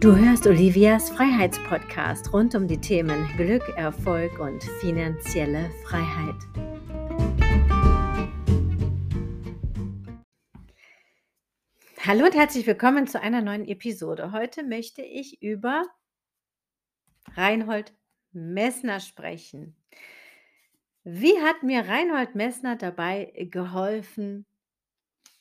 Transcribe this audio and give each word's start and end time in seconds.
Du 0.00 0.14
hörst 0.14 0.46
Olivias 0.46 1.10
Freiheitspodcast 1.10 2.32
rund 2.32 2.54
um 2.54 2.68
die 2.68 2.80
Themen 2.80 3.26
Glück, 3.36 3.68
Erfolg 3.76 4.38
und 4.38 4.62
finanzielle 4.62 5.72
Freiheit. 5.82 6.36
Hallo 12.06 12.26
und 12.26 12.34
herzlich 12.36 12.64
willkommen 12.68 13.08
zu 13.08 13.20
einer 13.20 13.42
neuen 13.42 13.66
Episode. 13.66 14.30
Heute 14.30 14.62
möchte 14.62 15.02
ich 15.02 15.42
über 15.42 15.82
Reinhold 17.34 17.92
Messner 18.30 19.00
sprechen. 19.00 19.74
Wie 21.02 21.40
hat 21.40 21.64
mir 21.64 21.88
Reinhold 21.88 22.36
Messner 22.36 22.76
dabei 22.76 23.32
geholfen, 23.50 24.46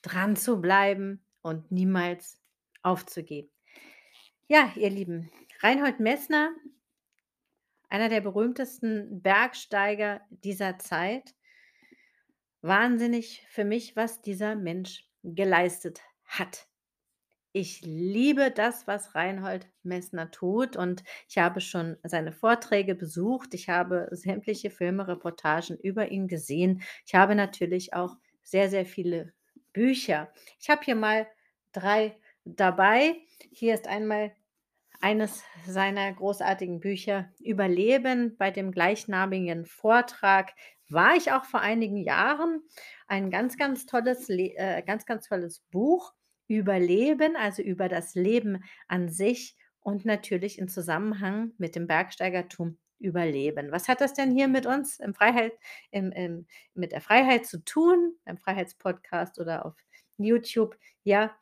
dran 0.02 0.36
zu 0.36 0.60
bleiben 0.60 1.24
und 1.44 1.72
niemals 1.72 2.42
aufzugeben? 2.82 3.52
Ja, 4.50 4.72
ihr 4.78 4.90
Lieben, 4.90 5.30
Reinhold 5.60 6.00
Messner, 6.00 6.56
einer 7.90 8.08
der 8.08 8.22
berühmtesten 8.22 9.22
Bergsteiger 9.22 10.22
dieser 10.30 10.80
Zeit. 10.80 11.36
Wahnsinnig 12.62 13.46
für 13.50 13.66
mich, 13.66 13.98
was 13.98 14.22
dieser 14.22 14.56
Mensch 14.56 15.06
geleistet 15.22 16.00
hat. 16.24 16.70
Ich 17.52 17.82
liebe 17.82 18.50
das, 18.50 18.88
was 18.88 19.16
Reinhold 19.16 19.68
Messner 19.84 20.32
tut 20.32 20.78
und 20.78 21.04
ich 21.28 21.40
habe 21.40 21.60
schon 21.60 21.98
seine 22.04 22.32
Vorträge 22.32 22.96
besucht. 22.96 23.54
Ich 23.54 23.68
habe 23.68 24.08
sämtliche 24.12 24.70
Filme, 24.70 25.10
Reportagen 25.10 25.76
über 25.78 26.10
ihn 26.10 26.30
gesehen. 26.30 26.84
Ich 27.06 27.16
habe 27.16 27.36
natürlich 27.36 27.94
auch 27.94 28.16
sehr, 28.44 28.70
sehr 28.70 28.86
viele 28.86 29.34
Bücher. 29.74 30.32
Ich 30.58 30.70
habe 30.70 30.86
hier 30.86 30.96
mal 30.96 31.28
drei 31.74 32.18
dabei. 32.46 33.16
Hier 33.52 33.74
ist 33.74 33.88
einmal 33.88 34.32
eines 35.02 35.44
seiner 35.66 36.14
großartigen 36.14 36.80
Bücher 36.80 37.30
Überleben. 37.40 38.36
Bei 38.38 38.52
dem 38.52 38.72
gleichnamigen 38.72 39.66
Vortrag 39.66 40.54
war 40.90 41.16
ich 41.16 41.32
auch 41.32 41.46
vor 41.46 41.62
einigen 41.62 41.98
Jahren. 41.98 42.62
Ein 43.08 43.30
ganz, 43.30 43.58
ganz 43.58 43.86
tolles, 43.86 44.30
äh, 44.30 44.82
ganz, 44.86 45.06
ganz 45.06 45.28
tolles 45.28 45.60
Buch. 45.72 46.14
Überleben, 46.50 47.36
also 47.36 47.62
über 47.62 47.90
das 47.90 48.16
Leben 48.16 48.64
an 48.88 49.10
sich 49.10 49.58
und 49.82 50.06
natürlich 50.06 50.60
in 50.60 50.70
Zusammenhang 50.70 51.52
mit 51.58 51.76
dem 51.76 51.88
Bergsteigertum 51.88 52.78
überleben. 53.00 53.72
Was 53.72 53.88
hat 53.88 54.02
das 54.02 54.14
denn 54.14 54.32
hier 54.32 54.48
mit 54.48 54.66
uns 54.66 55.00
im 55.00 55.14
Freiheit, 55.14 55.54
im, 55.92 56.12
im, 56.12 56.48
mit 56.74 56.92
der 56.92 57.02
Freiheit 57.02 57.46
zu 57.46 57.64
tun, 57.64 58.14
im 58.26 58.38
Freiheitspodcast 58.38 59.40
oder 59.40 59.66
auf 59.66 59.76
YouTube? 60.18 60.78
Ja, 61.04 61.36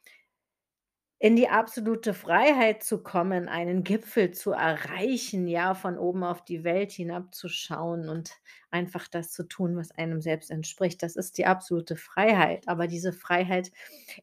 in 1.19 1.35
die 1.35 1.47
absolute 1.49 2.13
Freiheit 2.13 2.83
zu 2.83 3.02
kommen, 3.02 3.47
einen 3.47 3.83
Gipfel 3.83 4.31
zu 4.31 4.52
erreichen, 4.52 5.47
ja, 5.47 5.73
von 5.73 5.97
oben 5.97 6.23
auf 6.23 6.44
die 6.44 6.63
Welt 6.63 6.91
hinabzuschauen 6.91 8.09
und 8.09 8.31
einfach 8.69 9.07
das 9.07 9.31
zu 9.31 9.47
tun, 9.47 9.77
was 9.77 9.91
einem 9.91 10.22
selbst 10.22 10.52
entspricht. 10.52 11.02
Das 11.02 11.16
ist 11.16 11.38
die 11.38 11.45
absolute 11.45 11.95
Freiheit. 11.95 12.67
Aber 12.67 12.88
diese 12.88 13.13
Freiheit 13.13 13.72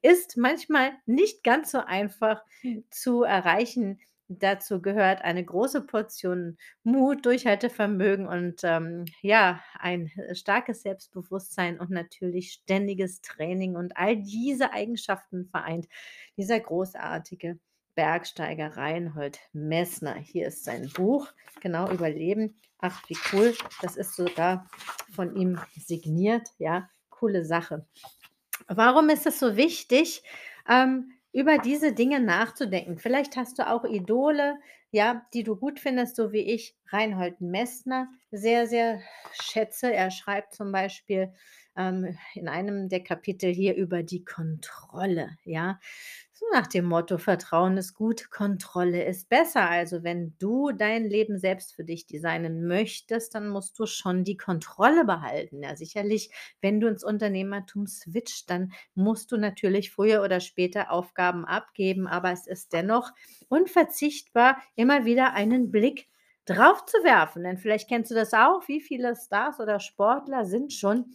ist 0.02 0.36
manchmal 0.36 0.92
nicht 1.06 1.42
ganz 1.44 1.70
so 1.72 1.78
einfach 1.80 2.42
zu 2.90 3.22
erreichen, 3.22 3.98
Dazu 4.38 4.80
gehört 4.80 5.22
eine 5.22 5.44
große 5.44 5.82
Portion 5.82 6.56
Mut, 6.84 7.24
Durchhaltevermögen 7.26 8.26
und 8.26 8.60
ähm, 8.62 9.04
ja, 9.20 9.60
ein 9.78 10.10
äh, 10.16 10.34
starkes 10.34 10.82
Selbstbewusstsein 10.82 11.80
und 11.80 11.90
natürlich 11.90 12.52
ständiges 12.52 13.20
Training 13.20 13.76
und 13.76 13.96
all 13.96 14.16
diese 14.16 14.72
Eigenschaften 14.72 15.46
vereint 15.46 15.88
dieser 16.36 16.60
großartige 16.60 17.58
Bergsteiger 17.94 18.76
Reinhold 18.76 19.38
Messner. 19.52 20.14
Hier 20.14 20.48
ist 20.48 20.64
sein 20.64 20.90
Buch, 20.94 21.28
genau 21.60 21.90
Überleben. 21.90 22.60
Ach, 22.78 23.02
wie 23.08 23.18
cool. 23.32 23.54
Das 23.80 23.96
ist 23.96 24.16
sogar 24.16 24.68
von 25.14 25.36
ihm 25.36 25.60
signiert. 25.76 26.48
Ja, 26.58 26.88
coole 27.10 27.44
Sache. 27.44 27.86
Warum 28.66 29.08
ist 29.08 29.26
es 29.26 29.38
so 29.38 29.56
wichtig? 29.56 30.22
Ähm, 30.68 31.12
über 31.32 31.58
diese 31.58 31.92
Dinge 31.92 32.20
nachzudenken. 32.20 32.98
Vielleicht 32.98 33.36
hast 33.36 33.58
du 33.58 33.68
auch 33.68 33.84
Idole, 33.84 34.58
ja, 34.90 35.26
die 35.32 35.42
du 35.42 35.56
gut 35.56 35.80
findest, 35.80 36.16
so 36.16 36.32
wie 36.32 36.42
ich 36.42 36.76
Reinhold 36.88 37.40
Messner 37.40 38.08
sehr, 38.30 38.66
sehr 38.66 39.00
schätze. 39.32 39.92
Er 39.92 40.10
schreibt 40.10 40.54
zum 40.54 40.72
Beispiel 40.72 41.32
ähm, 41.76 42.18
in 42.34 42.48
einem 42.48 42.88
der 42.88 43.02
Kapitel 43.02 43.52
hier 43.52 43.74
über 43.74 44.02
die 44.02 44.24
Kontrolle, 44.24 45.36
ja. 45.44 45.80
So 46.42 46.46
nach 46.58 46.66
dem 46.66 46.86
Motto, 46.86 47.18
Vertrauen 47.18 47.76
ist 47.76 47.94
gut, 47.94 48.28
Kontrolle 48.30 49.04
ist 49.04 49.28
besser. 49.28 49.70
Also 49.70 50.02
wenn 50.02 50.34
du 50.40 50.72
dein 50.72 51.04
Leben 51.08 51.38
selbst 51.38 51.72
für 51.74 51.84
dich 51.84 52.06
designen 52.08 52.66
möchtest, 52.66 53.34
dann 53.36 53.48
musst 53.48 53.78
du 53.78 53.86
schon 53.86 54.24
die 54.24 54.36
Kontrolle 54.36 55.04
behalten. 55.04 55.62
Ja, 55.62 55.76
sicherlich, 55.76 56.30
wenn 56.60 56.80
du 56.80 56.88
ins 56.88 57.04
Unternehmertum 57.04 57.86
switcht, 57.86 58.50
dann 58.50 58.72
musst 58.96 59.30
du 59.30 59.36
natürlich 59.36 59.92
früher 59.92 60.22
oder 60.22 60.40
später 60.40 60.90
Aufgaben 60.90 61.44
abgeben, 61.44 62.08
aber 62.08 62.32
es 62.32 62.46
ist 62.48 62.72
dennoch 62.72 63.12
unverzichtbar, 63.48 64.60
immer 64.74 65.04
wieder 65.04 65.34
einen 65.34 65.70
Blick 65.70 66.08
drauf 66.44 66.84
zu 66.86 66.96
werfen. 67.04 67.44
Denn 67.44 67.56
vielleicht 67.56 67.88
kennst 67.88 68.10
du 68.10 68.16
das 68.16 68.34
auch, 68.34 68.66
wie 68.66 68.80
viele 68.80 69.14
Stars 69.14 69.60
oder 69.60 69.78
Sportler 69.78 70.44
sind 70.44 70.72
schon 70.72 71.06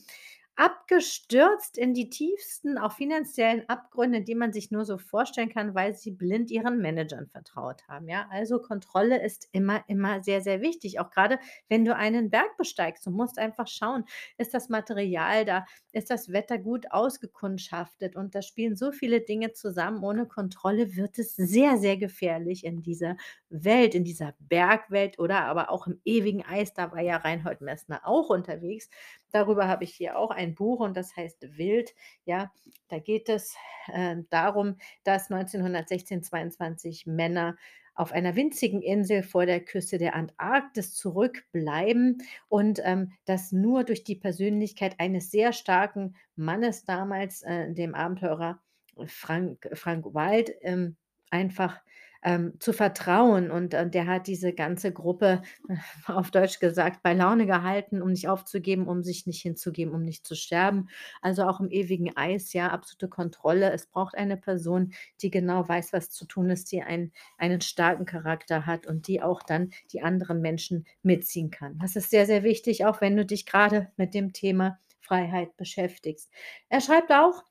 abgestürzt 0.57 1.78
in 1.78 1.94
die 1.94 2.09
tiefsten, 2.09 2.79
auch 2.79 2.91
finanziellen 2.94 3.69
Abgründe, 3.69 4.22
die 4.23 4.35
man 4.35 4.51
sich 4.51 4.72
nur 4.72 4.85
so 4.85 4.97
vorstellen 4.97 5.50
kann, 5.50 5.75
weil 5.75 5.94
sie 5.95 6.12
blind 6.12 6.50
ihren 6.51 6.79
Managern 6.81 7.28
vertraut 7.28 7.88
haben. 7.88 8.09
Ja, 8.09 8.28
also 8.31 8.59
Kontrolle 8.59 9.23
ist 9.23 9.47
immer, 9.51 9.84
immer 9.88 10.23
sehr, 10.23 10.41
sehr 10.41 10.62
wichtig. 10.62 11.00
Auch 11.00 11.12
gerade 11.12 11.38
wenn 11.69 11.85
du 11.85 11.96
einen 11.96 12.31
Berg 12.31 12.57
besteigst, 12.57 13.06
du 13.06 13.12
musst 13.12 13.38
einfach 13.38 13.67
schauen, 13.67 14.03
ist 14.40 14.53
das 14.56 14.67
Material 14.69 15.46
da, 15.46 15.66
ist 15.91 16.09
das 16.09 16.31
Wetter 16.31 16.57
gut 16.57 16.91
ausgekundschaftet 16.91 18.16
und 18.16 18.34
da 18.35 18.41
spielen 18.41 18.75
so 18.75 18.91
viele 18.91 19.22
Dinge 19.22 19.53
zusammen. 19.53 20.03
Ohne 20.03 20.25
Kontrolle 20.28 20.96
wird 20.96 21.19
es 21.19 21.35
sehr, 21.35 21.78
sehr 21.78 21.97
gefährlich 21.97 22.63
in 22.66 22.81
dieser 22.81 23.16
Welt, 23.50 23.96
in 23.96 24.03
dieser 24.03 24.34
Bergwelt 24.40 25.19
oder 25.19 25.41
aber 25.46 25.69
auch 25.69 25.88
im 25.88 26.01
ewigen 26.03 26.44
Eis. 26.44 26.73
Da 26.73 26.91
war 26.91 27.01
ja 27.01 27.17
Reinhold 27.17 27.62
Messner 27.62 28.01
auch 28.06 28.29
unterwegs. 28.29 28.90
Darüber 29.32 29.68
habe 29.68 29.84
ich 29.84 29.94
hier 29.94 30.18
auch 30.18 30.32
ein 30.32 30.56
Buch 30.56 30.80
und 30.80 30.96
das 30.96 31.16
heißt 31.16 31.58
Wild. 31.58 31.94
Ja, 32.26 32.52
da 32.88 33.00
geht 33.00 33.30
es 33.30 33.56
äh, 33.88 34.18
darum, 34.30 34.78
dass 35.04 35.32
1916 35.32 36.24
22 36.24 37.06
Männer 37.08 37.58
auf 37.98 38.12
einer 38.12 38.36
winzigen 38.36 38.82
Insel 38.82 39.24
vor 39.24 39.46
der 39.46 39.60
Küste 39.60 39.98
der 39.98 40.16
Antarktis 40.16 40.94
zurückbleiben 40.94 42.20
und 42.48 42.80
ähm, 42.84 43.12
das 43.26 43.52
nur 43.52 43.84
durch 43.84 44.04
die 44.04 44.16
Persönlichkeit 44.16 45.00
eines 45.00 45.32
sehr 45.32 45.52
starken 45.52 46.16
Mannes 46.36 46.86
damals, 46.86 47.42
äh, 47.42 47.74
dem 47.74 47.96
Abenteurer 47.96 48.59
Frank, 49.08 49.68
Frank 49.74 50.06
Wild, 50.06 50.52
ähm, 50.62 50.96
einfach 51.32 51.82
ähm, 52.28 52.60
zu 52.60 52.74
vertrauen. 52.74 53.50
Und 53.50 53.74
äh, 53.74 53.90
der 53.90 54.06
hat 54.06 54.28
diese 54.28 54.52
ganze 54.52 54.92
Gruppe, 54.92 55.42
auf 56.08 56.30
Deutsch 56.30 56.60
gesagt, 56.60 57.02
bei 57.02 57.14
Laune 57.14 57.46
gehalten, 57.46 58.02
um 58.02 58.10
nicht 58.10 58.28
aufzugeben, 58.28 58.86
um 58.90 59.02
sich 59.02 59.26
nicht 59.28 59.42
hinzugeben, 59.42 59.94
um 59.94 60.04
nicht 60.04 60.28
zu 60.28 60.36
sterben. 60.36 60.90
Also 61.22 61.44
auch 61.44 61.62
im 61.62 61.72
ewigen 61.72 62.18
Eis, 62.18 62.52
ja, 62.52 62.68
absolute 62.68 63.08
Kontrolle. 63.08 63.72
Es 63.72 63.86
braucht 63.86 64.18
eine 64.18 64.36
Person, 64.36 64.92
die 65.22 65.32
genau 65.32 65.70
weiß, 65.70 65.94
was 65.94 66.10
zu 66.10 66.26
tun 66.26 66.50
ist, 66.50 66.70
die 66.74 66.82
ein, 66.82 67.14
einen 67.38 67.62
starken 67.62 68.06
Charakter 68.06 68.66
hat 68.66 68.88
und 68.88 69.08
die 69.08 69.22
auch 69.22 69.42
dann 69.42 69.70
die 69.94 70.02
anderen 70.02 70.42
Menschen 70.42 70.86
mitziehen 71.04 71.50
kann. 71.50 71.80
Das 71.80 71.96
ist 71.96 72.09
sehr, 72.09 72.26
sehr 72.26 72.44
wichtig, 72.44 72.86
auch 72.86 73.00
wenn 73.00 73.16
du 73.16 73.26
dich 73.26 73.46
gerade 73.46 73.90
mit 73.96 74.14
dem 74.14 74.34
Thema 74.34 74.80
Freiheit 75.00 75.56
beschäftigst. 75.56 76.30
Er 76.68 76.82
schreibt 76.82 77.09
auch, 77.14 77.46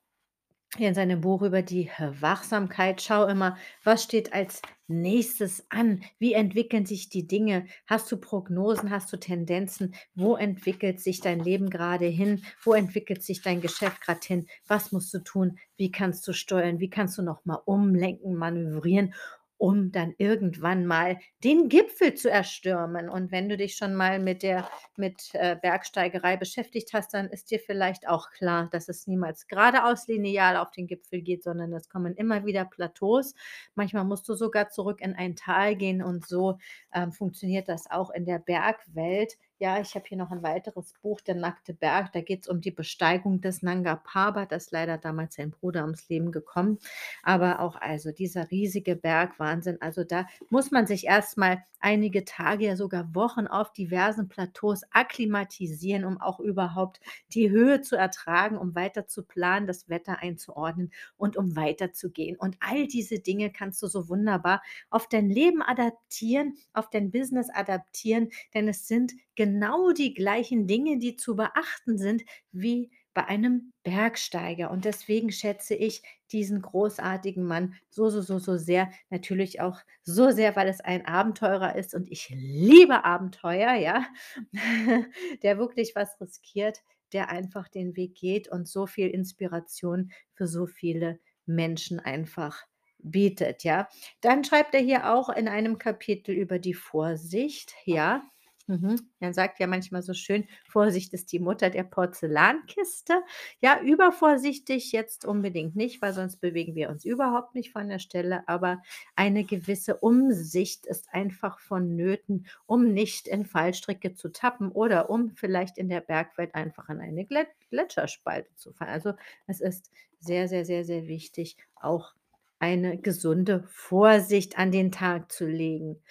in 0.77 0.93
seinem 0.93 1.21
Buch 1.21 1.41
über 1.41 1.61
die 1.61 1.89
Wachsamkeit. 1.97 3.01
Schau 3.01 3.25
immer, 3.25 3.57
was 3.83 4.03
steht 4.03 4.33
als 4.33 4.61
nächstes 4.87 5.65
an? 5.69 6.03
Wie 6.19 6.33
entwickeln 6.33 6.85
sich 6.85 7.09
die 7.09 7.25
Dinge? 7.27 7.67
Hast 7.87 8.11
du 8.11 8.17
Prognosen? 8.17 8.91
Hast 8.91 9.11
du 9.11 9.17
Tendenzen? 9.17 9.95
Wo 10.13 10.35
entwickelt 10.35 10.99
sich 10.99 11.21
dein 11.21 11.39
Leben 11.39 11.69
gerade 11.69 12.05
hin? 12.05 12.43
Wo 12.63 12.73
entwickelt 12.73 13.23
sich 13.23 13.41
dein 13.41 13.61
Geschäft 13.61 14.01
gerade 14.01 14.19
hin? 14.23 14.47
Was 14.67 14.91
musst 14.91 15.13
du 15.13 15.19
tun? 15.19 15.57
Wie 15.77 15.91
kannst 15.91 16.27
du 16.27 16.33
steuern? 16.33 16.79
Wie 16.79 16.89
kannst 16.89 17.17
du 17.17 17.21
nochmal 17.21 17.59
umlenken, 17.65 18.35
manövrieren? 18.35 19.13
Um 19.57 19.91
dann 19.91 20.13
irgendwann 20.17 20.85
mal 20.85 21.17
den 21.43 21.69
Gipfel 21.69 22.13
zu 22.13 22.29
erstürmen. 22.29 23.09
Und 23.09 23.31
wenn 23.31 23.49
du 23.49 23.57
dich 23.57 23.75
schon 23.75 23.95
mal 23.95 24.19
mit 24.19 24.43
der 24.43 24.69
mit 24.97 25.29
äh, 25.33 25.55
Bergsteigerei 25.61 26.37
beschäftigt 26.37 26.93
hast, 26.93 27.13
dann 27.13 27.27
ist 27.27 27.51
dir 27.51 27.59
vielleicht 27.59 28.07
auch 28.07 28.29
klar, 28.31 28.69
dass 28.71 28.89
es 28.89 29.07
niemals 29.07 29.47
geradeaus 29.47 30.07
lineal 30.07 30.57
auf 30.57 30.71
den 30.71 30.87
Gipfel 30.87 31.21
geht, 31.21 31.43
sondern 31.43 31.73
es 31.73 31.89
kommen 31.89 32.15
immer 32.15 32.45
wieder 32.45 32.65
Plateaus. 32.65 33.33
Manchmal 33.75 34.05
musst 34.05 34.27
du 34.29 34.35
sogar 34.35 34.69
zurück 34.69 35.01
in 35.01 35.15
ein 35.15 35.35
Tal 35.35 35.75
gehen 35.75 36.01
und 36.03 36.27
so 36.27 36.57
ähm, 36.93 37.11
funktioniert 37.11 37.67
das 37.67 37.89
auch 37.89 38.11
in 38.11 38.25
der 38.25 38.39
Bergwelt. 38.39 39.37
Ja, 39.61 39.79
ich 39.81 39.95
habe 39.95 40.05
hier 40.07 40.17
noch 40.19 40.29
'n 40.31 40.43
weiteres 40.43 40.93
Buch, 41.01 41.19
„Der 41.21 41.33
nackte 41.33 41.73
Berg“. 41.73 42.11
Da 42.13 42.21
geht's 42.21 42.47
um 42.47 42.61
die 42.61 42.69
Besteigung 42.69 43.41
des 43.41 43.63
Nanga 43.63 43.95
Parbat. 43.95 44.51
Da 44.51 44.55
ist 44.57 44.71
leider 44.71 44.99
damals 44.99 45.33
sein 45.33 45.49
Bruder 45.49 45.81
ums 45.83 46.07
Leben 46.09 46.31
gekommen. 46.31 46.77
Aber 47.23 47.59
auch 47.59 47.75
also 47.75 48.11
dieser 48.11 48.51
riesige 48.51 48.95
Berg, 48.95 49.39
Wahnsinn. 49.39 49.77
Also, 49.81 50.03
da 50.03 50.27
muss 50.51 50.69
man 50.69 50.85
sich 50.85 51.05
erst 51.07 51.37
mal 51.39 51.63
einige 51.79 52.23
Tage, 52.25 52.65
ja 52.65 52.75
sogar 52.75 53.13
Wochen 53.15 53.45
auf 53.47 53.71
diversen 53.73 54.27
Plateaus 54.29 54.81
akklimatisieren, 54.91 56.05
um 56.05 56.19
auch 56.21 56.39
überhaupt 56.39 56.99
die 57.33 57.49
Höhe 57.51 57.81
zu 57.81 57.95
ertragen, 57.95 58.57
um 58.57 58.73
weiter 58.75 59.05
zu 59.07 59.23
planen, 59.23 59.67
das 59.67 59.87
Wetter 59.89 60.19
einzuordnen 60.19 60.91
und 61.17 61.35
um 61.37 61.55
weiterzugehen. 61.55 62.35
Und 62.37 62.57
all 62.61 62.87
diese 62.87 63.19
Dinge 63.19 63.51
kannst 63.51 63.81
du 63.83 63.87
so 63.87 64.07
wunderbar 64.09 64.61
auf 64.89 65.07
dein 65.07 65.29
Leben 65.29 65.61
adaptieren, 65.63 66.55
auf 66.73 66.89
dein 66.89 67.11
Business 67.11 67.49
adaptieren, 67.51 68.29
denn 68.55 68.67
es 68.67 68.87
sind 68.87 69.13
genau 69.35 69.46
die 69.95 70.13
gleichen 70.13 70.67
Dinge, 70.67 70.97
die 70.99 71.15
zu 71.15 71.35
beachten 71.35 71.97
sind 71.97 72.23
wie 72.51 72.91
bei 73.17 73.25
einem 73.25 73.73
Bergsteiger. 73.81 74.69
Und 74.69 74.85
deswegen 74.85 75.31
schätze 75.31 75.73
ich 75.73 76.03
diesen 76.31 76.61
großartigen 76.61 77.43
Mann 77.43 77.73
so, 77.89 78.09
so, 78.09 78.21
so, 78.21 78.37
so 78.37 78.57
sehr. 78.57 78.91
Natürlich 79.09 79.59
auch 79.59 79.79
so 80.03 80.29
sehr, 80.29 80.55
weil 80.55 80.67
es 80.67 80.81
ein 80.81 81.05
Abenteurer 81.07 81.75
ist 81.75 81.95
und 81.95 82.11
ich 82.11 82.29
liebe 82.29 83.05
Abenteuer, 83.05 83.73
ja, 83.73 84.05
der 85.41 85.57
wirklich 85.57 85.93
was 85.95 86.21
riskiert, 86.21 86.83
der 87.11 87.29
einfach 87.29 87.67
den 87.69 87.95
Weg 87.95 88.13
geht 88.13 88.49
und 88.49 88.67
so 88.67 88.85
viel 88.85 89.07
Inspiration 89.07 90.11
für 90.33 90.45
so 90.45 90.67
viele 90.67 91.19
Menschen 91.47 91.99
einfach 91.99 92.67
bietet, 92.99 93.63
ja. 93.63 93.87
Dann 94.21 94.43
schreibt 94.43 94.75
er 94.75 94.81
hier 94.81 95.11
auch 95.11 95.29
in 95.29 95.47
einem 95.47 95.77
Kapitel 95.79 96.35
über 96.35 96.59
die 96.59 96.73
Vorsicht, 96.75 97.73
ja. 97.85 98.23
Mhm. 98.69 99.09
Man 99.21 99.33
sagt 99.33 99.59
ja 99.59 99.67
manchmal 99.67 100.01
so 100.03 100.13
schön: 100.13 100.45
„Vorsicht 100.67 101.13
ist 101.13 101.31
die 101.31 101.39
Mutter 101.39 101.69
der 101.69 101.83
Porzellankiste.“ 101.83 103.21
Ja, 103.61 103.79
übervorsichtig 103.81 104.91
jetzt 104.91 105.23
unbedingt 105.25 105.77
nicht, 105.77 106.01
weil 106.01 106.11
sonst 106.13 106.37
bewegen 106.41 106.75
wir 106.75 106.89
uns 106.89 107.05
überhaupt 107.05 107.55
nicht 107.55 107.71
von 107.71 107.87
der 107.87 107.99
Stelle, 107.99 108.43
aber 108.47 108.81
eine 109.15 109.45
gewisse 109.45 109.95
Umsicht 109.97 110.85
ist 110.85 111.07
einfach 111.13 111.59
vonnöten, 111.59 112.45
um 112.65 112.93
nicht 112.93 113.27
in 113.29 113.45
Fallstricke 113.45 114.13
zu 114.15 114.29
tappen 114.33 114.69
oder 114.71 115.09
um 115.09 115.31
vielleicht 115.35 115.77
in 115.77 115.87
der 115.87 116.01
Bergwelt 116.01 116.53
einfach 116.53 116.89
in 116.89 116.99
eine 116.99 117.23
Glet 117.25 117.47
Gletscherspalte 117.69 118.53
zu 118.55 118.73
fallen. 118.73 118.91
Also, 118.91 119.13
es 119.47 119.61
ist 119.61 119.91
sehr, 120.19 120.49
sehr, 120.49 120.65
sehr, 120.65 120.83
sehr 120.83 121.07
wichtig, 121.07 121.55
auch 121.75 122.15
eine 122.59 122.97
gesunde 122.97 123.63
Vorsicht 123.67 124.57
an 124.57 124.71
den 124.71 124.91
Tag 124.91 125.31
zu 125.31 125.45
legen. 125.45 126.01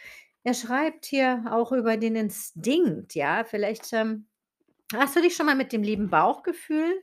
Er 0.47 0.55
schreibt 0.55 1.07
hier 1.07 1.43
auch 1.51 1.73
über 1.73 1.97
den 1.97 2.15
Instinkt, 2.15 3.17
ja. 3.17 3.43
Vielleicht, 3.43 3.93
ähm, 3.93 4.29
hast 4.95 5.17
du 5.17 5.23
dich 5.23 5.35
schon 5.35 5.47
mal 5.47 5.57
mit 5.57 5.73
dem 5.73 5.83
lieben 5.83 6.09
Bauchgefühl 6.11 7.03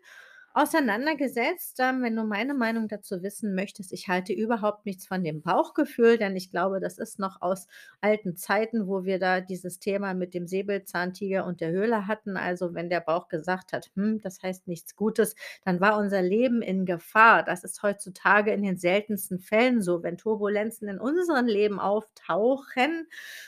auseinandergesetzt? 0.53 1.77
Ähm, 1.79 2.03
wenn 2.03 2.15
du 2.15 2.23
meine 2.23 2.53
Meinung 2.53 2.87
dazu 2.87 3.23
wissen 3.23 3.55
möchtest, 3.55 3.91
ich 3.93 4.07
halte 4.07 4.33
überhaupt 4.33 4.85
nichts 4.85 5.07
von 5.07 5.23
dem 5.23 5.41
Bauchgefühl, 5.41 6.17
denn 6.17 6.35
ich 6.35 6.51
glaube, 6.51 6.79
das 6.79 6.97
ist 6.97 7.19
noch 7.19 7.41
aus 7.41 7.67
alten 8.01 8.35
Zeiten, 8.35 8.87
wo 8.87 9.03
wir 9.03 9.19
da 9.19 9.41
dieses 9.41 9.79
Thema 9.79 10.13
mit 10.13 10.33
dem 10.33 10.47
Säbelzahntiger 10.47 11.45
und 11.45 11.59
der 11.61 11.71
Höhle 11.71 12.07
hatten. 12.07 12.37
Also, 12.37 12.73
wenn 12.73 12.89
der 12.89 13.01
Bauch 13.01 13.27
gesagt 13.29 13.73
hat: 13.73 13.91
„Hm, 13.95 14.21
das 14.21 14.41
heißt 14.43 14.67
nichts 14.67 14.95
Gutes“, 14.95 15.35
dann 15.65 15.79
war 15.81 15.97
unser 15.97 16.21
Leben 16.21 16.61
in 16.61 16.85
Gefahr. 16.85 17.43
Das 17.43 17.63
ist 17.63 17.81
heutzutage 17.83 18.51
in 18.51 18.61
den 18.63 18.77
seltensten 18.77 19.39
Fällen 19.39 19.81
so. 19.81 20.03
Wenn 20.03 20.17
Turbulenzen 20.17 20.87
in 20.87 20.99
unserem 20.99 21.47
Leben 21.47 21.79
auftauchen, 21.79 23.07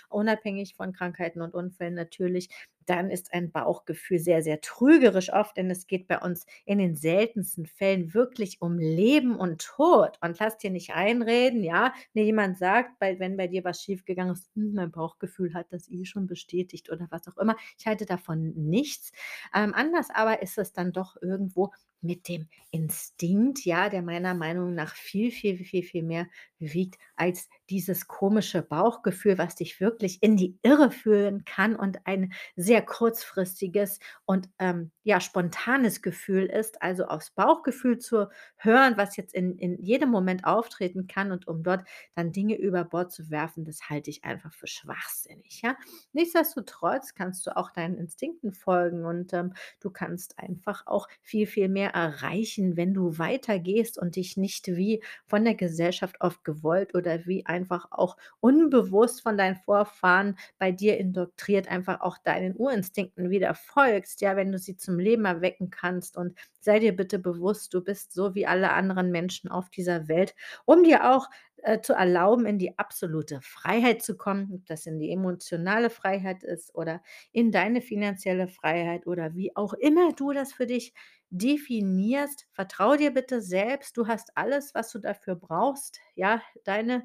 unabhängig 0.09 0.75
von 0.75 0.93
Krankheiten 0.93 1.41
und 1.41 1.53
Unfällen 1.53 1.93
natürlich, 1.93 2.49
dann 2.89 3.09
ist 3.09 3.33
ein 3.33 3.51
Bauchgefühl 3.51 4.19
sehr, 4.19 4.41
sehr 4.43 4.61
trügerisch 4.61 5.31
oft, 5.33 5.57
denn 5.57 5.69
es 5.71 5.87
geht 5.87 6.07
bei 6.07 6.19
uns 6.19 6.45
in 6.65 6.77
den 6.79 6.95
seltensten 6.95 7.65
Fällen 7.65 8.13
wirklich 8.13 8.61
um 8.61 8.77
Leben 8.79 9.35
und 9.37 9.61
Tod. 9.61 10.17
Und 10.21 10.39
lass 10.39 10.57
dir 10.57 10.69
nicht 10.71 10.93
einreden, 10.93 11.63
ja, 11.63 11.93
wenn 12.13 12.25
jemand 12.25 12.57
sagt, 12.57 12.91
wenn 12.99 13.37
bei 13.37 13.47
dir 13.47 13.63
was 13.63 13.81
schiefgegangen 13.81 14.33
ist: 14.33 14.49
„Hm, 14.55 14.73
mein 14.73 14.91
Bauchgefühl 14.91 15.53
hat 15.53 15.71
das 15.73 15.89
eh 15.89 16.05
schon 16.05 16.27
bestätigt“, 16.27 16.91
oder 16.91 17.07
was 17.11 17.27
auch 17.27 17.37
immer. 17.37 17.55
Ich 17.77 17.85
halte 17.87 18.05
davon 18.05 18.53
nichts. 18.55 19.11
Ähm, 19.53 19.73
anders 19.73 20.07
aber 20.13 20.41
ist 20.41 20.57
es 20.57 20.73
dann 20.73 20.91
doch 20.91 21.15
irgendwo 21.21 21.71
mit 22.05 22.27
dem 22.27 22.47
Instinkt, 22.71 23.65
ja, 23.65 23.89
der 23.89 24.01
meiner 24.01 24.33
Meinung 24.33 24.73
nach 24.75 24.95
viel, 24.95 25.31
viel, 25.31 25.57
viel, 25.57 25.83
viel 25.83 26.03
mehr 26.03 26.27
wiegt 26.59 26.97
als 27.15 27.47
dieses 27.69 28.07
komische 28.07 28.61
Bauchgefühl, 28.61 29.37
was 29.37 29.55
dich 29.55 29.79
wirklich 29.79 30.21
in 30.21 30.35
die 30.37 30.57
Irre 30.61 30.91
führen 30.91 31.45
kann 31.45 31.75
und 31.75 32.05
ein 32.05 32.33
sehr 32.55 32.81
kurzfristiges 32.81 33.99
und, 34.25 34.49
ähm, 34.59 34.91
ja, 35.03 35.19
spontanes 35.21 36.01
Gefühl 36.01 36.45
ist. 36.47 36.81
Also, 36.81 37.05
aufs 37.05 37.31
Bauchgefühl 37.31 37.99
zu 37.99 38.27
hören, 38.57 38.97
was 38.97 39.15
jetzt 39.17 39.33
in 39.33 39.57
in 39.57 39.81
jedem 39.81 40.09
Moment 40.09 40.45
auftreten 40.45 41.07
kann 41.07 41.31
und 41.31 41.47
um 41.47 41.63
dort 41.63 41.87
dann 42.15 42.31
Dinge 42.31 42.55
über 42.57 42.83
Bord 42.83 43.11
zu 43.11 43.29
werfen, 43.29 43.63
das 43.65 43.89
halte 43.89 44.09
ich 44.09 44.23
einfach 44.23 44.53
für 44.53 44.67
schwachsinnig, 44.67 45.61
ja? 45.63 45.77
Nichtsdestotrotz 46.13 47.13
kannst 47.13 47.45
du 47.47 47.55
auch 47.55 47.71
deinen 47.71 47.97
Instinkten 47.97 48.53
folgen 48.53 49.05
und, 49.05 49.33
ähm, 49.33 49.53
du 49.79 49.89
kannst 49.91 50.39
einfach 50.39 50.87
auch 50.87 51.07
viel, 51.21 51.47
viel 51.47 51.69
mehr 51.69 51.94
erreichen, 51.95 52.77
wenn 52.77 52.93
du 52.93 53.17
weitergehst 53.17 53.97
und 53.97 54.15
dich 54.17 54.37
nicht 54.37 54.67
wie 54.67 55.01
von 55.25 55.43
der 55.45 55.55
Gesellschaft 55.55 56.17
oft 56.19 56.43
gewollt 56.43 56.93
oder 56.93 57.25
wie 57.25 57.45
einfach 57.45 57.87
auch 57.91 58.17
unbewusst 58.41 59.21
von 59.23 59.37
deinen 59.37 59.55
Vorfahren 59.55 60.37
bei 60.59 60.71
dir 60.71 60.97
indoktriert, 60.97 61.67
einfach 61.69 62.01
auch 62.01 62.17
deinen 62.19 62.55
Urinstinkten 62.55 63.29
wieder 63.29 63.55
folgst, 63.55 64.21
ja, 64.21 64.35
wenn 64.35 64.51
du 64.51 64.59
sie 64.59 64.75
zum 64.77 64.99
Leben 64.99 65.25
erwecken 65.25 65.69
kannst. 65.71 66.17
Und 66.17 66.37
sei 66.59 66.79
dir 66.79 66.95
bitte 66.95 67.17
bewusst, 67.19 67.73
du 67.73 67.81
bist 67.81 68.13
so 68.13 68.35
wie 68.35 68.45
alle 68.47 68.71
anderen 68.73 69.11
Menschen 69.11 69.49
auf 69.49 69.69
dieser 69.69 70.07
Welt, 70.07 70.35
um 70.65 70.83
dir 70.83 71.11
auch, 71.15 71.29
äh, 71.65 71.81
zu 71.81 71.93
erlauben, 71.93 72.45
in 72.45 72.59
die 72.59 72.77
absolute 72.79 73.41
Freiheit 73.41 74.03
zu 74.03 74.17
kommen, 74.17 74.51
ob 74.53 74.65
das 74.65 74.85
in 74.85 74.99
die 74.99 75.11
emotionale 75.11 75.89
Freiheit 75.89 76.43
ist 76.43 76.73
oder 76.75 77.01
in 77.31 77.51
deine 77.51 77.81
finanzielle 77.81 78.47
Freiheit 78.47 79.07
oder 79.07 79.35
wie 79.35 79.55
auch 79.55 79.73
immer 79.73 80.13
du 80.13 80.31
das 80.33 80.53
für 80.53 80.67
dich 80.67 80.93
definierst. 81.29 82.47
Vertraue 82.53 82.97
dir 82.97 83.11
bitte 83.13 83.41
selbst. 83.41 83.97
Du 83.97 84.07
hast 84.07 84.37
alles, 84.37 84.73
was 84.75 84.91
du 84.91 84.99
dafür 84.99 85.35
brauchst. 85.35 85.99
Ja, 86.15 86.41
deine 86.63 87.03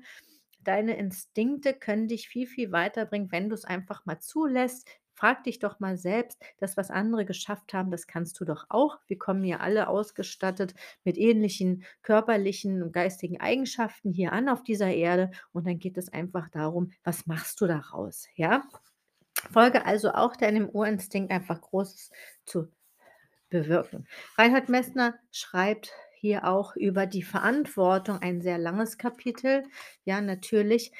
deine 0.63 0.97
Instinkte 0.97 1.73
können 1.75 2.09
dich 2.09 2.29
viel, 2.29 2.47
viel 2.47 2.73
weiterbringen, 2.73 3.33
wenn 3.33 3.49
du's 3.49 3.65
einfach 3.65 4.05
mal 4.06 4.21
zulässt. 4.21 4.89
Frag 5.20 5.44
dich 5.44 5.58
doch 5.58 5.81
mal 5.81 5.96
selbst: 5.99 6.43
„Das, 6.58 6.76
was 6.76 6.90
andere 6.90 7.25
geschafft 7.26 7.75
haben, 7.75 7.90
das 7.90 8.06
kannst 8.06 8.40
du 8.40 8.44
doch 8.44 8.67
auch.“ 8.70 8.99
Wir 9.06 9.19
kommen 9.19 9.44
ja 9.44 9.58
alle 9.58 9.88
ausgestattet 9.88 10.75
mit 11.05 11.19
ähnlichen 11.19 11.84
körperlichen 12.02 12.82
und 12.82 12.93
geistigen 12.93 13.41
Eigenschaften 13.41 14.12
hier 14.12 14.32
an 14.32 14.48
auf 14.48 14.62
dieser 14.65 14.93
Erde 14.93 15.31
und 15.53 15.67
dann 15.67 15.79
geht 15.79 15.98
es 15.98 16.12
einfach 16.12 16.48
darum, 16.50 16.93
was 17.05 17.27
machst 17.27 17.60
du 17.60 17.67
daraus, 17.67 18.27
ja? 18.34 18.65
Folge 19.53 19.86
also 19.86 20.12
auch 20.12 20.36
deinem 20.36 20.69
Urinstinkt, 20.69 21.31
einfach 21.32 21.60
Großes 21.60 22.10
zu 22.44 22.69
bewirken. 23.50 24.06
Reinhold 24.39 24.69
Messner 24.69 25.19
schreibt 25.32 25.93
hier 26.15 26.46
auch 26.46 26.77
über 26.77 27.06
die 27.06 27.22
Verantwortung 27.22 28.19
ein 28.19 28.43
sehr 28.43 28.58
langes 28.58 28.98
Kapitel. 28.98 29.65
Ja, 30.05 30.20
natürlich 30.20 30.93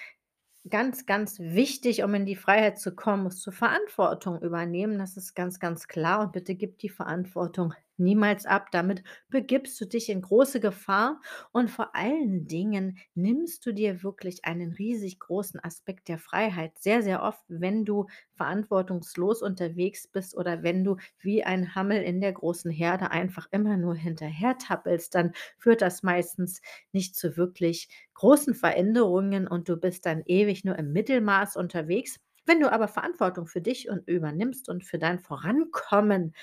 ganz, 0.69 1.07
ganz 1.07 1.39
wichtig, 1.39 2.03
um 2.03 2.15
in 2.15 2.27
die 2.27 2.37
Freiheit 2.37 2.79
zu 2.79 2.95
kommen, 2.95 3.25
musst 3.25 3.47
du 3.47 3.51
Verantwortung 3.51 4.41
übernehmen. 4.43 4.99
Das 4.99 5.17
ist 5.17 5.35
ganz, 5.35 5.59
ganz 5.59 5.89
klar 5.89 6.21
und 6.21 6.33
bitte 6.33 6.55
gib 6.55 6.79
die 6.79 6.91
Verantwortung 6.91 7.75
niemals 8.01 8.47
ab. 8.47 8.69
Damit 8.73 9.03
begibst 9.29 9.81
du 9.81 9.85
dich 9.87 10.09
in 10.09 10.23
große 10.23 10.59
Gefahr 10.61 11.21
und 11.53 11.71
vor 11.71 11.95
allen 11.95 12.47
Dingen 12.47 12.99
nimmst 13.15 13.65
du 13.67 13.73
dir 13.73 14.03
wirklich 14.03 14.45
einen 14.45 14.73
riesig 14.73 15.19
großen 15.21 15.61
Aspekt 15.63 16.09
der 16.09 16.19
Freiheit. 16.19 16.79
Sehr, 16.79 17.03
sehr 17.03 17.23
oft, 17.23 17.45
wenn 17.49 17.85
du 17.85 18.07
verantwortungslos 18.35 19.43
unterwegs 19.43 20.09
bist 20.09 20.37
oder 20.37 20.63
wenn 20.63 20.85
du 20.85 20.97
wie 21.21 21.45
ein 21.45 21.75
Hammel 21.75 22.03
in 22.03 22.21
der 22.21 22.33
großen 22.33 22.71
Herde 22.71 23.11
einfach 23.11 23.47
immer 23.51 23.77
nur 23.77 23.95
hinterhertappelst, 23.95 25.15
dann 25.15 25.33
führt 25.59 25.83
das 25.83 26.03
meistens 26.03 26.61
nicht 26.93 27.17
zu 27.17 27.37
wirklich 27.37 27.89
großen 28.15 28.55
Veränderungen 28.55 29.47
und 29.47 29.69
du 29.69 29.77
bist 29.77 30.07
dann 30.07 30.23
ewig 30.27 30.65
nur 30.65 30.79
im 30.79 30.93
Mittelmaß 30.93 31.57
unterwegs. 31.57 32.19
Wenn 32.47 32.61
du 32.61 32.73
aber 32.73 32.89
Verantwortung 32.89 33.47
für 33.47 33.61
dich 33.61 33.89
und 33.89 34.09
übernimmst 34.09 34.69
und 34.69 34.85
für 34.85 34.99
dein 34.99 35.19
Vorankommen, 35.21 36.35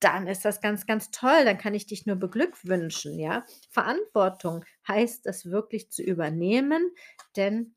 dann 0.00 0.26
ist 0.28 0.44
das 0.44 0.60
ganz, 0.60 0.86
ganz 0.86 1.10
toll. 1.10 1.44
Dann 1.44 1.58
kann 1.58 1.74
ich 1.74 1.86
dich 1.86 2.06
nur 2.06 2.16
beglückwünschen, 2.16 3.18
ja? 3.18 3.44
Verantwortung 3.70 4.64
heißt 4.86 5.26
es 5.26 5.50
wirklich 5.50 5.90
zu 5.90 6.02
übernehmen, 6.02 6.90
denn 7.36 7.74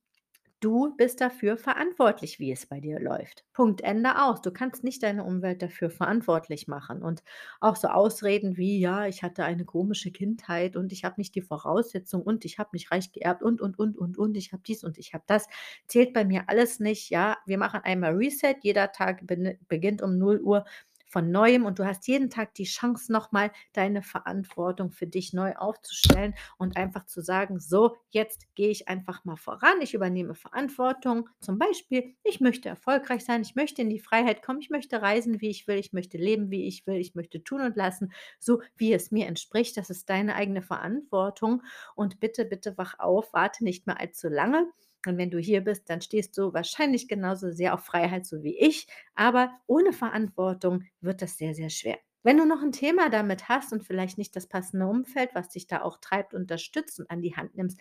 Du 0.60 0.96
bist 0.96 1.22
dafür 1.22 1.58
verantwortlich, 1.58 2.40
wie 2.40 2.52
es 2.52 2.68
bei 2.68 2.80
dir 2.80 3.00
läuft. 3.00 3.46
Punkt, 3.52 3.82
Ende 3.82 4.22
aus. 4.24 4.42
Du 4.44 4.52
kannst 4.52 4.84
nicht 4.84 5.02
deine 5.04 5.24
Umwelt 5.24 5.62
dafür 5.64 5.90
verantwortlich 5.90 6.68
machen. 6.68 7.02
Und 7.02 7.24
auch 7.60 7.76
so 7.76 7.88
Ausreden 7.88 8.58
wie: 8.58 8.80
„Ja, 8.80 9.08
ich 9.08 9.24
hatte 9.24 9.44
eine 9.44 9.66
komische 9.66 10.12
Kindheit 10.12 10.76
und 10.76 10.92
ich 10.94 11.04
habe 11.04 11.16
nicht 11.20 11.34
die 11.36 11.42
Voraussetzung 11.42 12.22
und 12.22 12.46
ich 12.46 12.60
habe 12.60 12.70
nicht 12.74 12.92
reich 12.92 13.12
geerbt 13.12 13.42
und, 13.44 13.60
und, 13.60 13.80
und, 13.80 13.98
und, 13.98 14.18
und, 14.20 14.38
ich 14.38 14.54
habe 14.54 14.62
dies 14.66 14.84
und 14.84 14.98
ich 15.00 15.14
habe 15.16 15.24
das“, 15.28 15.48
zählt 15.88 16.14
bei 16.14 16.26
mir 16.26 16.44
alles 16.48 16.80
nicht, 16.80 17.10
ja? 17.10 17.38
Wir 17.46 17.58
machen 17.58 17.82
einmal 17.84 18.14
Reset, 18.16 18.56
jeder 18.62 18.92
Tag 18.92 19.24
beginnt 19.68 20.02
um 20.02 20.18
0:00 20.18 20.66
von 21.12 21.30
Neuem 21.32 21.66
und 21.66 21.78
du 21.80 21.86
hast 21.86 22.08
jeden 22.08 22.30
Tag 22.30 22.54
die 22.56 22.64
Chance, 22.64 23.12
noch 23.12 23.32
mal 23.32 23.52
deine 23.74 24.02
Verantwortung 24.02 24.92
für 24.92 25.08
dich 25.08 25.34
neu 25.34 25.54
aufzustellen 25.56 26.34
und 26.58 26.78
einfach 26.78 27.06
zu 27.06 27.22
sagen: 27.22 27.60
„So, 27.60 27.96
jetzt 28.10 28.48
gehe 28.56 28.70
ich 28.70 28.88
einfach 28.88 29.26
mal 29.26 29.36
voran. 29.36 29.82
Ich 29.82 29.94
übernehme 29.94 30.36
Verantwortung.“ 30.36 31.30
Zum 31.40 31.60
Beispiel: 31.60 32.16
„Ich 32.24 32.40
möchte 32.40 32.70
erfolgreich 32.70 33.26
sein, 33.26 33.42
ich 33.42 33.56
möchte 33.56 33.82
in 33.82 33.90
die 33.90 34.00
Freiheit 34.00 34.42
kommen, 34.44 34.60
ich 34.62 34.70
möchte 34.70 35.02
reisen, 35.02 35.42
wie 35.42 35.50
ich 35.50 35.68
will, 35.68 35.78
ich 35.78 35.94
möchte 35.94 36.18
leben, 36.18 36.50
wie 36.52 36.68
ich 36.68 36.88
will, 36.88 36.96
ich 36.96 37.16
möchte 37.16 37.44
tun 37.44 37.62
und 37.62 37.76
lassen, 37.76 38.12
so 38.40 38.62
wie 38.78 38.94
es 38.94 39.12
mir 39.12 39.28
entspricht.“ 39.28 39.78
Das 39.78 39.90
ist 39.90 40.10
deine 40.10 40.36
eigene 40.36 40.62
Verantwortung 40.62 41.64
und 41.96 42.20
bitte, 42.20 42.46
bitte 42.46 42.78
wach 42.78 43.00
auf, 43.00 43.34
warte 43.34 43.64
nicht 43.64 43.88
mehr 43.88 44.00
allzu 44.00 44.30
lange. 44.30 44.68
Und 45.08 45.18
wenn 45.18 45.32
du 45.32 45.40
hier 45.40 45.62
bist, 45.62 45.90
dann 45.90 46.02
stehst 46.02 46.38
du 46.38 46.54
wahrscheinlich 46.54 47.08
genauso 47.08 47.52
sehr 47.52 47.74
auf 47.74 47.84
Freiheit, 47.86 48.26
so 48.26 48.44
wie 48.44 48.58
ich, 48.60 48.88
aber 49.16 49.52
ohne 49.68 49.94
Verantwortung 49.94 50.84
wird 51.02 51.22
das 51.22 51.38
sehr, 51.38 51.54
sehr 51.56 51.70
schwer. 51.70 51.98
Wenn 52.24 52.38
du 52.38 52.46
noch 52.46 52.62
'n 52.62 52.72
Thema 52.72 53.10
damit 53.10 53.50
hast 53.50 53.74
und 53.74 53.84
vielleicht 53.84 54.18
nicht 54.20 54.36
das 54.36 54.48
passende 54.48 54.86
Umfeld, 54.88 55.32
was 55.34 55.50
dich 55.50 55.66
da 55.68 55.82
auch 55.82 55.98
treibt, 56.02 56.34
unterstützt 56.36 57.00
und 57.00 57.10
an 57.10 57.22
die 57.22 57.36
Hand 57.36 57.56
nimmst 57.56 57.80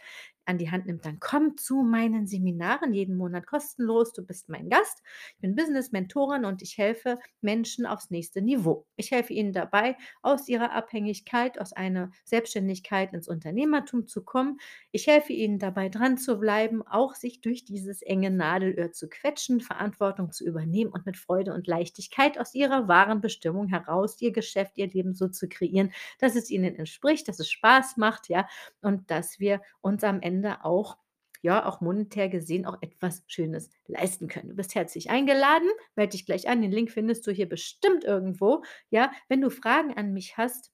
an 0.51 0.59
die 0.59 0.71
Hand 0.71 0.87
nimmt, 0.87 1.07
dann 1.07 1.21
komm 1.21 1.57
zu 1.57 1.83
meinen 1.83 2.27
Seminaren 2.27 2.93
jeden 2.93 3.17
Monat 3.17 3.47
kostenlos. 3.47 4.13
Du 4.13 4.25
bist 4.25 4.49
mein 4.49 4.69
Gast. 4.69 5.03
Ich 5.37 5.41
bin 5.41 5.55
Business-Mentorin 5.55 6.45
und 6.45 6.61
ich 6.61 6.77
helfe 6.77 7.19
Menschen 7.41 7.87
aufs 7.87 8.11
nächste 8.11 8.43
Niveau. 8.43 8.87
Ich 8.97 9.13
helfe 9.13 9.33
ihnen 9.33 9.53
dabei, 9.53 9.97
aus 10.23 10.49
ihrer 10.49 10.73
Abhängigkeit, 10.73 11.61
aus 11.61 11.73
einer 11.73 12.11
Selbstständigkeit 12.25 13.13
ins 13.13 13.29
Unternehmertum 13.29 14.07
zu 14.07 14.25
kommen. 14.25 14.59
Ich 14.91 15.07
helfe 15.07 15.33
ihnen 15.33 15.59
dabei, 15.59 15.89
dran 15.89 16.19
zu 16.19 16.39
bleiben, 16.39 16.83
auch 16.87 17.15
sich 17.15 17.41
durch 17.41 17.65
dieses 17.65 18.03
enge 18.03 18.31
Nadelöhr 18.31 18.91
zu 18.93 19.09
quetschen, 19.09 19.61
Verantwortung 19.61 20.33
zu 20.33 20.45
übernehmen 20.45 20.91
und 20.91 21.07
mit 21.07 21.17
Freude 21.17 21.55
und 21.55 21.67
Leichtigkeit 21.69 22.39
aus 22.39 22.55
ihrer 22.55 22.89
wahren 22.89 23.21
Bestimmung 23.21 23.69
heraus 23.69 24.21
ihr 24.21 24.33
Geschäft, 24.33 24.73
ihr 24.77 24.89
Leben 24.89 25.15
so 25.15 25.29
zu 25.29 25.49
kreieren, 25.49 25.93
dass 26.19 26.35
es 26.35 26.51
ihnen 26.51 26.75
entspricht, 26.75 27.29
dass 27.29 27.39
es 27.39 27.49
Spaß 27.51 27.97
macht, 27.97 28.29
ja, 28.29 28.49
und 28.83 29.11
dass 29.11 29.39
wir 29.39 29.61
uns 29.81 30.03
am 30.05 30.21
Ende 30.21 30.40
auch 30.65 30.99
ja, 31.43 31.65
auch 31.67 31.81
monetär 31.81 32.29
gesehen 32.29 32.67
auch 32.67 32.77
etwas 32.83 33.23
Schönes 33.27 33.71
leisten 33.87 34.29
können. 34.29 34.51
Du 34.51 34.57
bist 34.57 34.75
herzlich 34.75 35.11
eingeladen, 35.11 35.69
melde 35.97 36.11
dich 36.13 36.27
gleich 36.27 36.49
an. 36.49 36.63
Den 36.63 36.71
Link 36.73 36.91
findest 36.91 37.27
du 37.27 37.33
hier 37.33 37.49
bestimmt 37.49 38.05
irgendwo, 38.05 38.63
ja? 38.91 39.11
Wenn 39.29 39.41
du 39.41 39.51
Fragen 39.51 39.97
an 39.97 40.13
mich 40.13 40.37
hast 40.37 40.71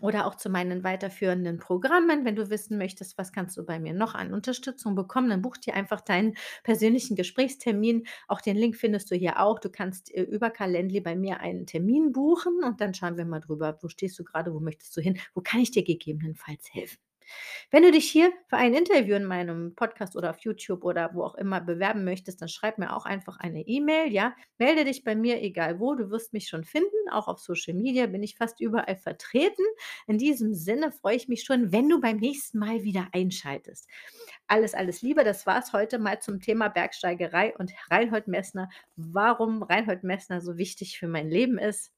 oder 0.00 0.26
auch 0.26 0.36
zu 0.36 0.48
meinen 0.50 0.84
weiterführenden 0.84 1.58
Programmen, 1.58 2.24
wenn 2.24 2.36
du 2.36 2.48
wissen 2.50 2.78
möchtest, 2.78 3.18
was 3.18 3.32
kannst 3.32 3.56
du 3.58 3.64
bei 3.64 3.78
mir 3.78 3.92
noch 3.92 4.14
an 4.14 4.32
Unterstützung 4.32 4.94
bekommen, 4.94 5.28
dann 5.30 5.42
buch 5.42 5.58
dir 5.58 5.74
einfach 5.74 6.00
deinen 6.00 6.36
persönlichen 6.64 7.16
Gesprächstermin. 7.16 8.06
Auch 8.28 8.40
den 8.40 8.56
Link 8.56 8.76
findest 8.76 9.10
du 9.10 9.16
hier 9.16 9.40
auch. 9.40 9.58
Du 9.58 9.68
kannst, 9.70 10.10
äh, 10.14 10.22
über 10.22 10.50
Calendly 10.50 11.00
bei 11.00 11.14
mir 11.16 11.40
einen 11.40 11.66
Termin 11.66 12.12
buchen 12.12 12.64
und 12.64 12.80
dann 12.80 12.94
schauen 12.94 13.18
wir 13.18 13.26
mal 13.26 13.40
drüber, 13.40 13.78
wo 13.82 13.88
stehst 13.88 14.18
du 14.18 14.24
grade, 14.24 14.54
wo 14.54 14.60
möchtest 14.60 14.96
du 14.96 15.00
hin, 15.02 15.18
wo 15.34 15.42
kann 15.42 15.60
ich 15.60 15.70
dir 15.72 15.84
gegebenenfalls 15.84 16.72
helfen? 16.72 17.11
Wenn 17.70 17.82
du 17.82 17.90
dich 17.90 18.10
hier 18.10 18.32
für 18.48 18.56
ein 18.56 18.74
Interview 18.74 19.14
in 19.14 19.24
meinem 19.24 19.74
Podcast 19.74 20.16
oder 20.16 20.30
auf 20.30 20.38
YouTube 20.38 20.84
oder 20.84 21.10
wo 21.14 21.22
auch 21.22 21.34
immer 21.34 21.60
bewerben 21.60 22.04
möchtest, 22.04 22.42
dann 22.42 22.48
schreib 22.48 22.78
mir 22.78 22.94
auch 22.94 23.06
einfach 23.06 23.38
eine 23.38 23.62
E-Mail, 23.66 24.12
ja? 24.12 24.34
Melde 24.58 24.84
dich 24.84 25.04
bei 25.04 25.14
mir, 25.14 25.42
egal 25.42 25.80
wo, 25.80 25.94
du 25.94 26.10
wirst 26.10 26.32
mich 26.32 26.48
schon 26.48 26.64
finden. 26.64 26.88
Auch 27.10 27.28
auf 27.28 27.38
Social 27.40 27.74
Media 27.74 28.06
bin 28.06 28.22
ich 28.22 28.36
fast 28.36 28.60
überall 28.60 28.96
vertreten. 28.96 29.62
In 30.06 30.18
diesem 30.18 30.54
Sinne 30.54 30.92
freue 30.92 31.16
ich 31.16 31.28
mich 31.28 31.44
schon, 31.44 31.72
wenn 31.72 31.88
du 31.88 32.00
beim 32.00 32.18
nächsten 32.18 32.58
Mal 32.58 32.82
wieder 32.82 33.08
einschaltest. 33.12 33.88
Alles, 34.46 34.74
alles 34.74 35.02
Liebe. 35.02 35.24
Das 35.24 35.46
war's 35.46 35.72
heute 35.72 35.98
mal 35.98 36.20
zum 36.20 36.40
Thema 36.40 36.68
Bergsteigerei 36.68 37.56
und 37.56 37.72
Reinhold 37.90 38.28
Messner, 38.28 38.68
warum 38.96 39.62
Reinhold 39.62 40.04
Messner 40.04 40.40
so 40.40 40.58
wichtig 40.58 40.98
für 40.98 41.08
mein 41.08 41.30
Leben 41.30 41.58
ist. 41.58 41.90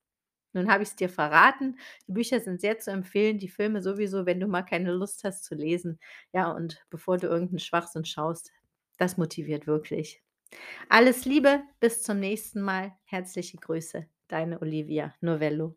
Nun 0.55 0.71
habe 0.71 0.83
ich's 0.85 0.97
dir 0.97 1.09
verraten. 1.09 1.79
Die 2.09 2.13
Bücher 2.13 2.41
sind 2.41 2.61
sehr 2.61 2.79
zu 2.79 2.91
empfehlen, 2.93 3.39
die 3.39 3.49
Filme 3.49 3.83
sowieso, 3.83 4.27
wenn 4.27 4.41
du 4.41 4.47
mal 4.47 4.63
keine 4.63 4.93
Lust 4.93 5.25
hast 5.25 5.45
zu 5.45 5.55
lesen. 5.55 5.99
Ja, 6.33 6.51
und 6.53 6.85
bevor 6.91 7.19
du 7.19 7.27
irgend 7.29 7.53
'n 7.53 7.59
Schwachsinn 7.59 8.05
schaust, 8.05 8.53
das 8.99 9.17
motiviert 9.19 9.67
wirklich. 9.67 10.23
Alles 10.89 11.25
Liebe, 11.27 11.63
bis 11.81 12.03
zum 12.03 12.21
nächsten 12.21 12.63
Mal. 12.63 12.93
Herzliche 13.05 13.59
Grüße, 13.59 14.07
deine 14.29 14.61
Olivia 14.63 15.15
Novello. 15.21 15.77